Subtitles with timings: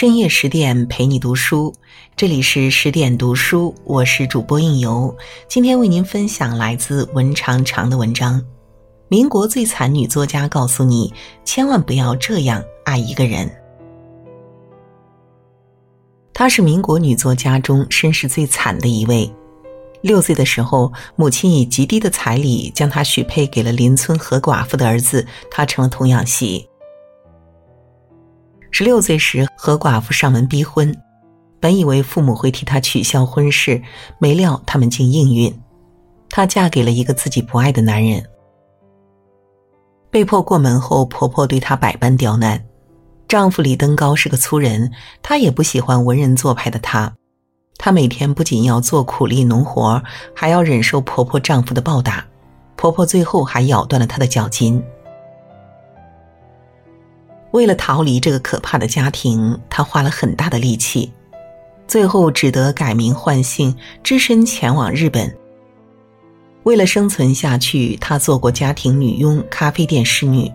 [0.00, 1.74] 深夜十点陪你读书，
[2.14, 5.12] 这里是十点读书，我是主播应由。
[5.48, 8.40] 今天为您分享来自文长长的文章。
[9.08, 11.12] 民国最惨女作家告诉你，
[11.44, 13.50] 千万不要这样爱一个人。
[16.32, 19.28] 她是民国女作家中身世最惨的一位。
[20.02, 26.68] 六岁的时候，母亲以极低的彩礼将她许配给了邻村何寡妇的儿子，她成了童养媳。
[28.70, 30.94] 十六岁时，何寡妇上门逼婚，
[31.58, 33.82] 本以为父母会替她取消婚事，
[34.18, 35.60] 没料他们竟应允，
[36.28, 38.24] 她嫁给了一个自己不爱的男人。
[40.10, 42.64] 被迫过门后，婆婆对她百般刁难。
[43.26, 44.90] 丈夫李登高是个粗人，
[45.22, 47.12] 她也不喜欢文人做派的他。
[47.78, 50.02] 她每天不仅要做苦力农活，
[50.34, 52.24] 还要忍受婆婆丈夫的暴打，
[52.76, 54.82] 婆婆最后还咬断了她的脚筋。
[57.52, 61.10] 为了逃离这个可怕的家庭，她花了很大的力气，
[61.86, 65.34] 最后只得改名换姓，只身前往日本。
[66.64, 70.50] 为了生存下去，她做过家庭女佣、咖啡店侍女。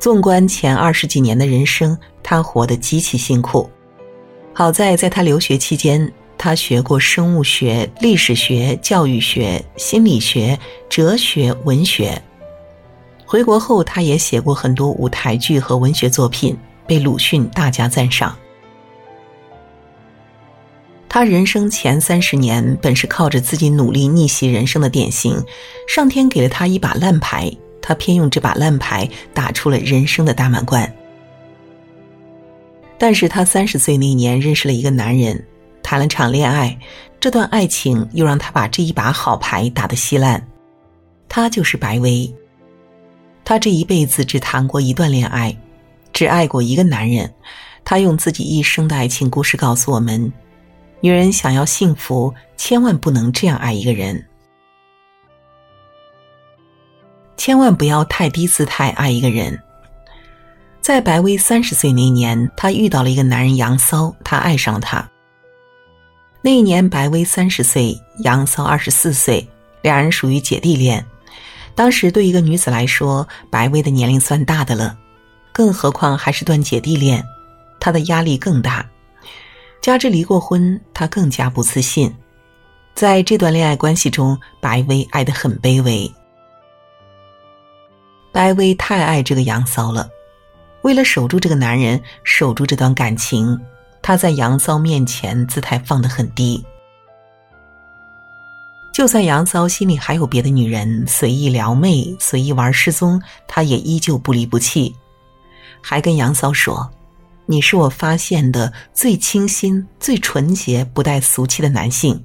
[0.00, 3.70] 纵观前二十几年的人生，她活得极其辛苦。
[4.52, 12.20] 好在在她留学期间，她学过生物学、历史学、教育学、心理学、哲学、文学。
[13.28, 18.34] 回国后，他也写过很多舞台剧和文学作品，被鲁迅大加赞赏。
[21.10, 25.36] 他人生前三十年本是靠着自己努力逆袭人生的典型，
[25.86, 30.90] 上天给了他一把烂牌，他偏用这把烂牌打出了人生的大满贯。
[32.96, 35.46] 但是他三十岁那年认识了一个男人，
[35.82, 36.78] 谈了场恋爱，
[37.20, 40.42] 这段爱情又让他把这一把好牌打得稀烂，
[41.28, 42.34] 他就是白薇。
[43.48, 45.56] 她这一辈子只谈过一段恋爱，
[46.12, 47.32] 只爱过一个男人。
[47.82, 50.30] 她用自己一生的爱情故事告诉我们：
[51.00, 54.22] 女人想要幸福，千万不能这样爱一个人。
[57.38, 59.58] 千万不要太低姿态爱一个人。
[60.82, 65.10] 在白薇三十岁那年，她遇到了一个男人杨骚，她爱上了他。
[66.42, 69.48] 那一年，白薇三十岁，杨骚二十四岁，
[69.80, 71.02] 两人属于姐弟恋。
[71.78, 74.98] 当时对一个女子来说，白薇的年龄算大的了，
[75.52, 77.24] 更何况还是段姐弟恋，
[77.78, 78.84] 她的压力更大。
[79.80, 82.12] 加之离过婚，她更加不自信。
[82.96, 86.12] 在这段恋爱关系中，白薇爱得很卑微。
[88.32, 90.08] 白薇太爱这个杨骚了，
[90.82, 93.56] 为了守住这个男人，守住这段感情，
[94.02, 96.60] 她在杨骚面前姿态放得很低。
[98.92, 104.96] 就算杨骚心里还有别的女人，随意撩妹、随意玩失踪，他也依旧不离不弃，
[105.80, 106.90] 还跟杨骚说
[107.46, 112.20] ：“你是我发现的最清新、最纯洁、不带俗气的男性。”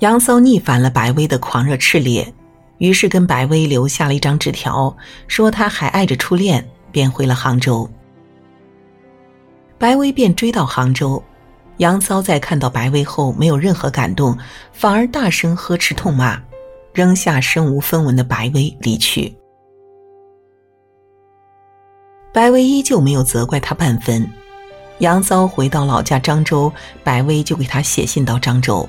[0.00, 2.30] 杨骚逆反了白薇的狂热炽烈，
[2.76, 4.94] 于是跟白薇留下了一张纸条，
[5.26, 7.88] 说他还爱着初恋，便回了杭州。
[9.78, 11.24] 白薇便追到杭州。
[11.78, 14.36] 杨骚在看到白薇后没有任何感动，
[14.72, 16.40] 反而大声呵斥痛骂，
[16.92, 19.36] 扔下身无分文的白薇离去。
[22.32, 24.26] 白薇依旧没有责怪他半分。
[25.00, 26.72] 杨骚回到老家漳州，
[27.04, 28.88] 白薇就给他写信到漳州。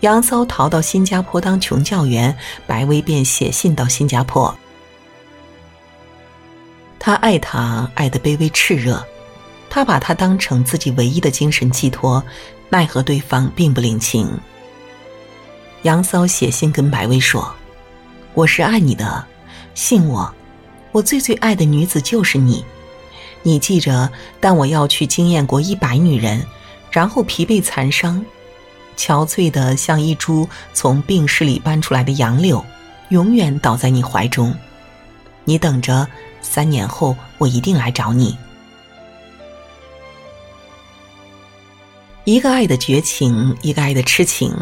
[0.00, 2.36] 杨骚逃到新加坡当穷教员，
[2.66, 4.52] 白薇便写信到新加坡。
[6.98, 9.04] 他爱她，爱得卑微炽热。
[9.74, 12.22] 他把她当成自己唯一的精神寄托，
[12.68, 14.28] 奈何对方并不领情。
[15.80, 17.50] 杨骚写信跟白薇说
[18.34, 19.24] ：“我是爱你的，
[19.74, 20.30] 信我，
[20.92, 22.62] 我最最爱的女子就是你。
[23.42, 26.44] 你记着，但我要去惊艳过一百女人，
[26.90, 28.22] 然后疲惫残伤，
[28.94, 32.62] 憔悴的像一株从病室里搬出来的杨柳，
[33.08, 34.54] 永远倒在你怀中。
[35.44, 36.06] 你等着，
[36.42, 38.36] 三年后我一定来找你。”
[42.24, 44.54] 一个爱的绝情，一个爱的痴情，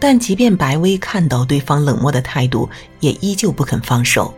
[0.00, 4.34] 但即便白薇看到对方冷漠的态度，也依旧不肯放手。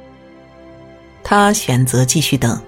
[1.24, 2.60] 他选择继续等，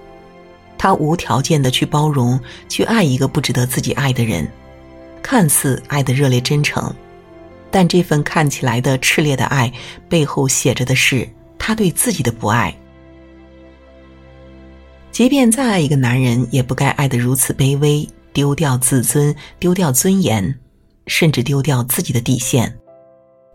[0.78, 4.50] 他无条件的去包容，去爱一个不值得自己爱的人，
[5.22, 6.90] 看似爱的热烈真诚，
[7.70, 9.70] 但这份看起来的炽烈的爱，
[10.08, 11.28] 背后写着的是
[11.58, 12.74] 他对自己的不爱。
[15.12, 18.08] 即便再爱一个男人，也不该爱得如此卑微。
[18.34, 20.60] 丢掉自尊，丢掉尊严，
[21.06, 22.78] 甚至丢掉自己的底线，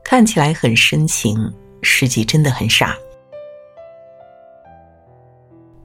[0.03, 1.53] 看起来很深情，
[1.83, 2.97] 实际真的很傻。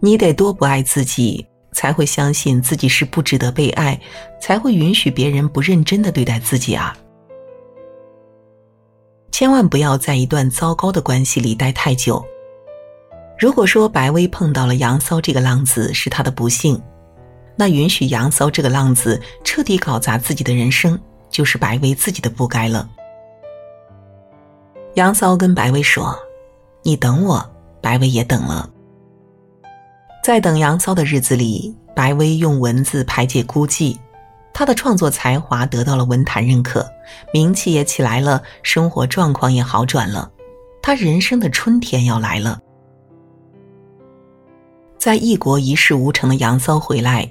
[0.00, 4.00] 你得多不爱自己，才会相信自己是不值得被爱，
[4.40, 6.96] 才会允许别人不认真的对待自己啊！
[9.32, 12.24] 千万不要在一段糟糕的关系里待太久。
[13.36, 16.80] 如果说白薇碰到了杨骚这个浪子是她的不幸，
[17.56, 20.98] 那允许杨骚这个浪子彻底搞砸自己的人生，
[21.30, 22.88] 就是白薇自己的不该了。
[24.94, 26.16] 杨骚跟白薇说
[26.82, 28.70] ：“你等我。”白薇也等了。
[30.24, 33.94] 在等杨骚的日子里，白薇用文字排解孤寂，
[34.54, 36.88] 她的创作才华得到了文坛认可，
[37.30, 40.30] 名气也起来了，生活状况也好转了，
[40.80, 42.58] 她人生的春天要来了。
[44.96, 47.30] 在异国一事无成的杨骚回来，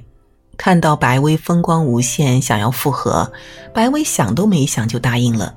[0.64, 3.30] 看到白薇风光无限，想要复合，
[3.74, 5.54] 白薇想都没想就答应了。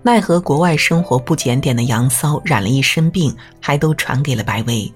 [0.00, 4.90] 奈何国外生活不检点的杨骚染了一身病，还都传给了白薇。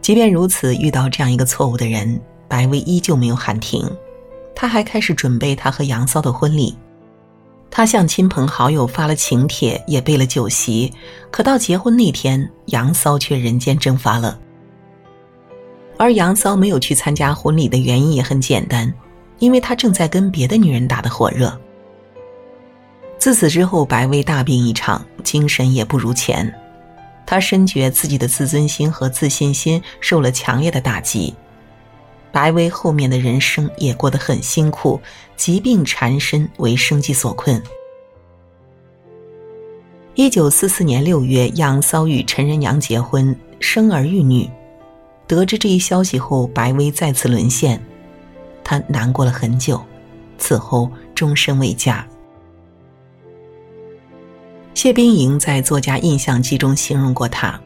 [0.00, 3.88] 即便如此，遇到这样一个错误的人，白薇依旧没有喊停，
[4.52, 6.76] 他还开始准备他和杨骚的婚礼。
[7.70, 10.92] 他向亲朋好友发了请帖，也备了酒席。
[11.30, 14.36] 可到结婚那天，杨骚却人间蒸发了。
[15.96, 18.92] 而杨骚没有去参加婚礼的原因也很简单，
[19.38, 21.56] 因为他正在跟别的女人打得火热。
[23.18, 26.52] 自此之后，白薇大病一场，精神也不如前。
[27.24, 31.32] 他深觉自己的自尊心和自信心受了强烈的打击。
[32.30, 35.00] 白薇后面的人生也过得很辛苦，
[35.36, 37.62] 疾病缠身，为生计所困。
[40.16, 44.50] 一九四四年六月，杨骚与陈仁娘结婚，生儿育女。
[45.26, 47.80] 得知这一消息后，白薇再次沦陷，
[48.62, 49.82] 她难过了很久，
[50.38, 52.06] 此后终身未嫁。
[54.74, 57.58] 谢冰莹在作家印象记中形容过她。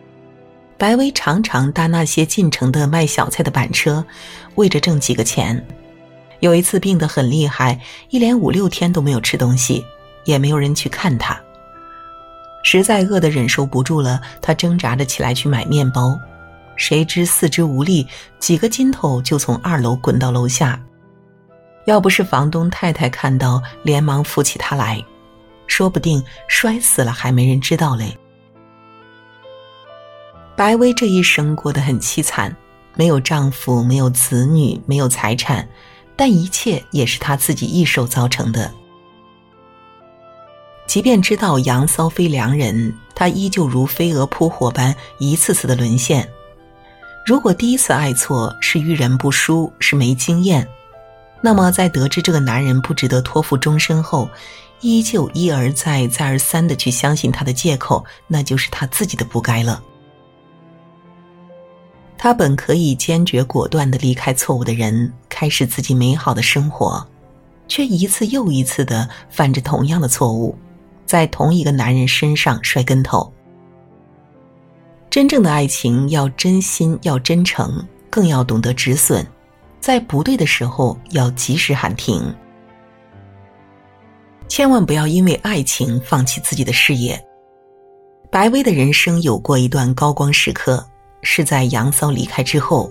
[0.76, 4.04] 白薇常常搭那些进城的卖小菜的板车，
[4.54, 5.66] 为着挣几个钱。
[6.38, 7.80] 有一次病得很厉害，
[8.10, 9.84] 一连五六天都没有吃东西，
[10.24, 11.36] 也没有人去看他。
[12.62, 16.16] 实在饿得忍受不住了，他挣扎着起来去买面包，
[16.78, 18.06] 谁知四肢无力，
[18.38, 20.82] 几个筋头就从二楼滚到楼下。
[21.84, 25.04] 要不是房东太太看到，连忙扶起他来，
[25.66, 28.16] 说不定摔死了还没人知道嘞。
[30.54, 32.54] 白薇这一生过得很凄惨，
[32.94, 35.68] 没有丈夫，没有子女，没有财产，
[36.14, 38.70] 但一切也是她自己一手造成的。
[40.86, 46.28] 即便知道杨骚非良人，她依旧如飞蛾扑火般一次次的沦陷。
[47.28, 50.66] 如果第一次爱错是遇人不淑，是没经验，
[51.42, 54.26] 那么在得知这个男人不值得托付终身后，
[54.80, 59.82] 依旧一而再、再而三的去相信他的借口，那就是他自己的不该了。
[62.16, 67.06] 他本可以坚决果断的离开错误的人，开始自己美好的生活，
[67.68, 70.56] 却一次又一次的犯着同样的错误，
[71.04, 73.30] 在同一个男人身上摔跟头。
[75.10, 79.26] 真正的爱情要真心，要真诚，更要懂得止损，
[79.80, 82.34] 在不对的时候要及时喊停。
[84.48, 87.22] 千万不要因为爱情放弃自己的事业。
[88.30, 90.84] 白薇的人生有过一段高光时刻。
[91.22, 92.88] 是在杨骚离开之后。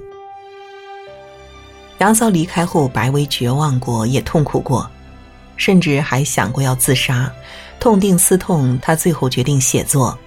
[1.99, 4.85] 杨骚离开后，白薇绝望过，也痛苦过，
[5.55, 7.31] 甚至还想过要自杀。
[7.79, 10.19] 痛定思痛，她最后决定写作。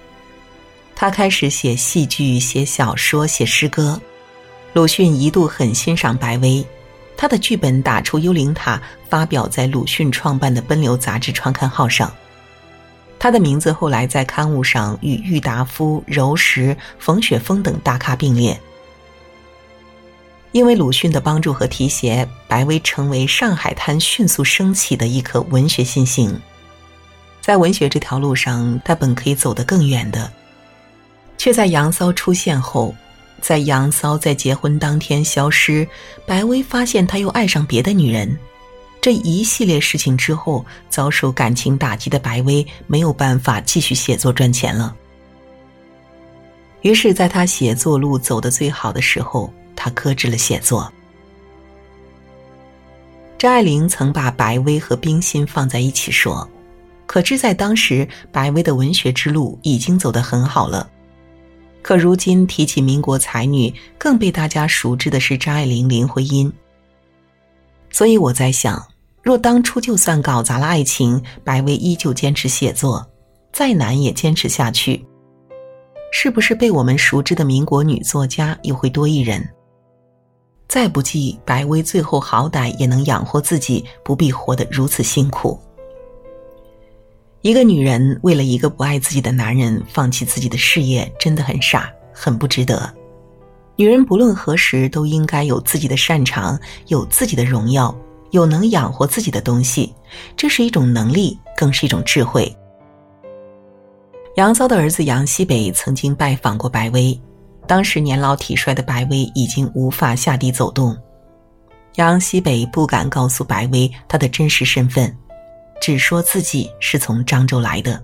[1.01, 3.99] 他开始写戏剧、写小说、写诗歌。
[4.71, 6.63] 鲁迅一度很欣赏白薇，
[7.17, 8.79] 他的剧本打出幽灵塔，
[9.09, 12.13] 发表在鲁迅创办的《奔流》杂志创刊号上。
[13.17, 18.55] 他的名字后来在刊物上与郁达夫、柔石、冯雪峰等大咖并列。
[20.51, 26.39] 因为鲁迅的帮助和提携，白薇成为上海滩迅速升起的一颗文学新星。
[27.41, 30.31] 在文学这条路上，他本可以走得更远的，
[31.41, 32.93] 却在杨骚出现后，
[33.41, 35.87] 在杨骚在结婚当天消失，
[36.23, 38.37] 白薇发现他又爱上别的女人。
[39.01, 44.95] 这一系列事情之后，遭受感情打击的白薇没有办法继续写作赚钱了。
[46.83, 50.93] 于是，在他写作路走得最好的时候，他搁置了写作。
[53.39, 56.47] 张爱玲曾把白薇和冰心放在一起说，
[57.07, 60.87] 可知在当时，白薇的文学之路已经走得很好了。
[61.81, 66.51] 可如今提起民国才女，更被大家熟知的是张爱玲、林徽因。
[67.89, 68.81] 所以我在想。
[69.23, 73.05] 若当初就算搞砸了爱情，白薇依旧坚持写作，
[73.53, 75.05] 再难也坚持下去。
[76.11, 79.47] 是不是被我们熟知的民国女作家又会多一人？
[80.67, 85.59] 再不济，白薇最后好歹也能养活自己，不必活得如此辛苦。
[87.41, 92.93] 一个女人为了一个不爱自己的男人放弃自己的事业，真的很傻，很不值得。
[93.75, 97.95] 女人不论何时都应该有自己的擅长，有自己的荣耀，
[98.29, 99.91] 有能养活自己的东西，
[100.37, 102.55] 这是一种能力，更是一种智慧。
[104.35, 107.19] 杨骚的儿子杨西北曾经拜访过白薇。
[107.67, 110.95] 当时年老体衰的白薇已经无法下地走动，
[111.95, 115.15] 杨西北不敢告诉白薇他的真实身份，
[115.81, 118.01] 只说自己是从漳州来的。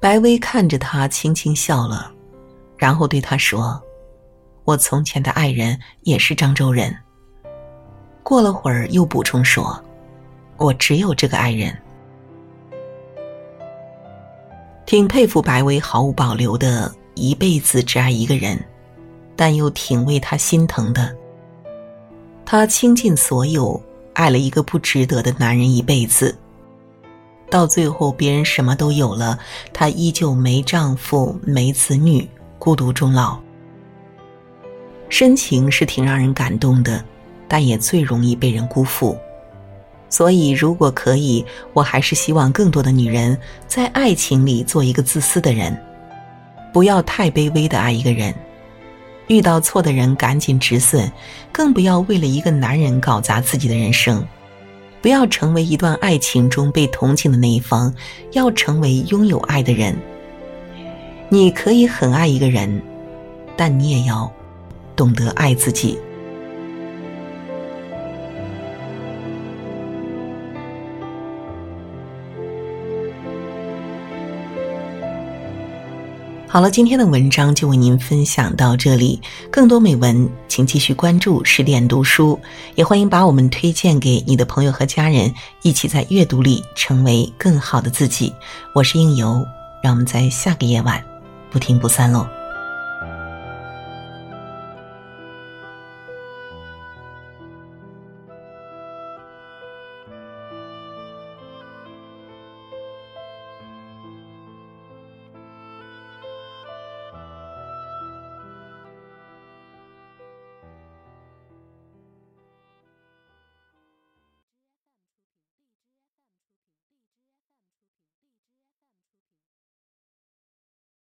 [0.00, 2.10] 白薇看着他，轻轻笑了，
[2.78, 3.78] 然后对他说
[4.64, 6.96] ：“我从前的爱人也是漳州人。”
[8.22, 9.78] 过了会儿，又补充说
[10.56, 11.76] ：“我只有这个爱人。”
[14.86, 16.90] 挺佩服白薇毫无保留的。
[17.18, 18.62] 一辈子只爱一个人，
[19.34, 21.16] 但又挺为他心疼的。
[22.44, 23.82] 他倾尽所有
[24.16, 26.34] 爱了一个不值得的男人一辈子，
[27.50, 29.38] 到最后别人什么都有了，
[29.74, 32.26] 她依旧没丈夫、没子女，
[32.58, 33.38] 孤独终老。
[35.10, 37.04] 深情是挺让人感动的，
[37.46, 39.14] 但也最容易被人辜负。
[40.08, 41.44] 所以，如果可以，
[41.74, 45.78] 我还是希望更多的女人在爱情里做一个自私的人。
[46.72, 48.34] 不要太卑微的爱一个人，
[49.28, 51.10] 遇到错的人赶紧止损，
[51.52, 54.24] 更不要为了一个男人搞砸自己的人生。
[55.02, 57.94] 不要成为一段爱情中被同情的那一方，
[58.32, 59.96] 要成为拥有爱的人。
[61.28, 62.82] 你可以很爱一个人，
[63.56, 64.30] 但你也要
[64.96, 65.98] 懂得爱自己。
[76.56, 79.20] 好了，今天的文章就为您分享到这里。
[79.50, 82.40] 更多美文，请继续关注十点读书，
[82.76, 88.32] 也欢迎把我们推荐给你的朋友和家人，一起在阅读里成为更好的自己。
[88.72, 89.46] 我是应由，
[89.82, 91.04] 让我们在下个夜晚
[91.50, 92.26] 不听不散喽。